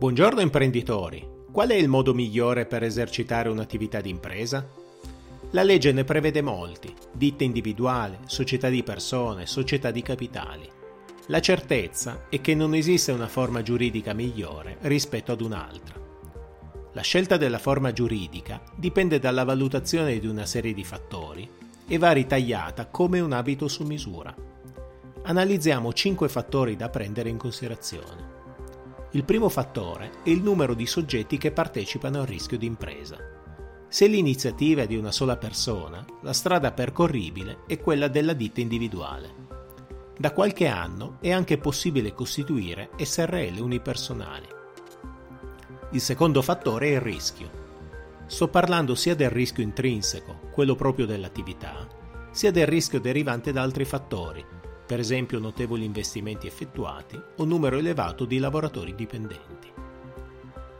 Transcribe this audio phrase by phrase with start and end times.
[0.00, 1.28] Buongiorno imprenditori.
[1.52, 4.66] Qual è il modo migliore per esercitare un'attività di impresa?
[5.50, 10.66] La legge ne prevede molti, ditte individuali, società di persone, società di capitali.
[11.26, 16.00] La certezza è che non esiste una forma giuridica migliore rispetto ad un'altra.
[16.94, 21.46] La scelta della forma giuridica dipende dalla valutazione di una serie di fattori
[21.86, 24.34] e va ritagliata come un abito su misura.
[25.24, 28.39] Analizziamo 5 fattori da prendere in considerazione.
[29.12, 33.18] Il primo fattore è il numero di soggetti che partecipano al rischio di impresa.
[33.88, 39.34] Se l'iniziativa è di una sola persona, la strada percorribile è quella della ditta individuale.
[40.16, 44.46] Da qualche anno è anche possibile costituire SRL unipersonali.
[45.90, 47.50] Il secondo fattore è il rischio.
[48.26, 51.84] Sto parlando sia del rischio intrinseco, quello proprio dell'attività,
[52.30, 54.44] sia del rischio derivante da altri fattori,
[54.90, 59.68] per esempio notevoli investimenti effettuati o numero elevato di lavoratori dipendenti.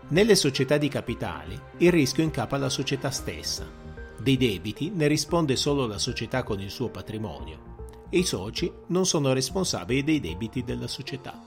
[0.09, 3.71] Nelle società di capitali il rischio incapa alla società stessa.
[4.19, 9.07] Dei debiti ne risponde solo la società con il suo patrimonio e i soci non
[9.07, 11.41] sono responsabili dei debiti della società.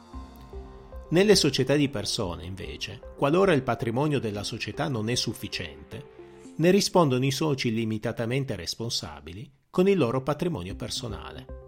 [1.10, 6.12] Nelle società di persone, invece, qualora il patrimonio della società non è sufficiente,
[6.56, 11.63] ne rispondono i soci limitatamente responsabili con il loro patrimonio personale.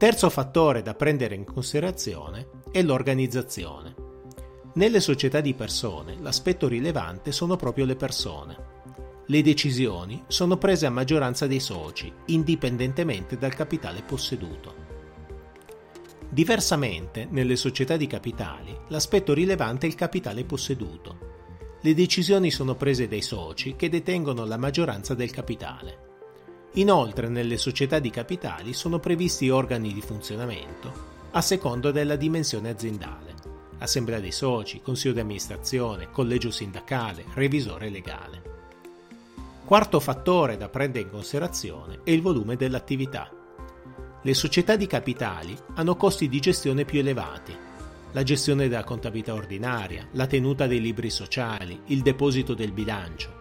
[0.00, 3.94] Terzo fattore da prendere in considerazione è l'organizzazione.
[4.76, 8.56] Nelle società di persone l'aspetto rilevante sono proprio le persone.
[9.26, 14.74] Le decisioni sono prese a maggioranza dei soci, indipendentemente dal capitale posseduto.
[16.30, 21.18] Diversamente, nelle società di capitali, l'aspetto rilevante è il capitale posseduto.
[21.82, 26.08] Le decisioni sono prese dai soci che detengono la maggioranza del capitale.
[26.74, 33.34] Inoltre nelle società di capitali sono previsti organi di funzionamento a seconda della dimensione aziendale.
[33.78, 38.42] Assemblea dei soci, consiglio di amministrazione, collegio sindacale, revisore legale.
[39.64, 43.28] Quarto fattore da prendere in considerazione è il volume dell'attività.
[44.22, 47.56] Le società di capitali hanno costi di gestione più elevati.
[48.12, 53.39] La gestione della contabilità ordinaria, la tenuta dei libri sociali, il deposito del bilancio,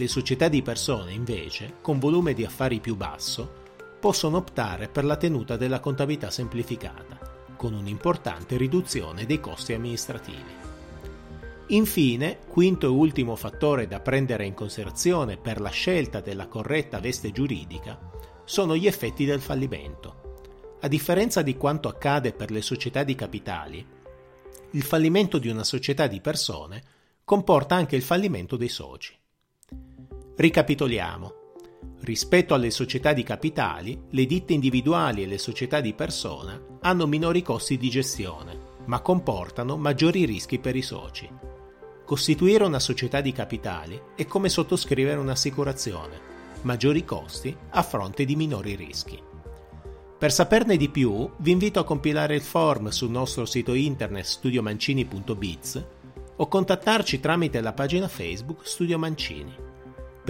[0.00, 3.58] le società di persone, invece, con volume di affari più basso,
[4.00, 7.18] possono optare per la tenuta della contabilità semplificata,
[7.54, 10.68] con un'importante riduzione dei costi amministrativi.
[11.66, 17.30] Infine, quinto e ultimo fattore da prendere in considerazione per la scelta della corretta veste
[17.30, 18.10] giuridica
[18.44, 20.78] sono gli effetti del fallimento.
[20.80, 23.86] A differenza di quanto accade per le società di capitali,
[24.70, 26.82] il fallimento di una società di persone
[27.22, 29.19] comporta anche il fallimento dei soci.
[30.40, 31.32] Ricapitoliamo.
[32.00, 37.42] Rispetto alle società di capitali, le ditte individuali e le società di persona hanno minori
[37.42, 41.28] costi di gestione, ma comportano maggiori rischi per i soci.
[42.06, 46.18] Costituire una società di capitali è come sottoscrivere un'assicurazione,
[46.62, 49.22] maggiori costi a fronte di minori rischi.
[50.18, 55.84] Per saperne di più, vi invito a compilare il form sul nostro sito internet studiomancini.biz
[56.36, 59.69] o contattarci tramite la pagina Facebook Studio Mancini.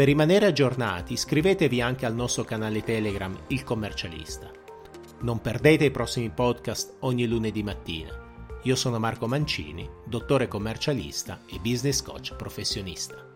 [0.01, 4.51] Per rimanere aggiornati iscrivetevi anche al nostro canale Telegram Il Commercialista.
[5.21, 8.09] Non perdete i prossimi podcast ogni lunedì mattina.
[8.63, 13.31] Io sono Marco Mancini, dottore commercialista e business coach professionista.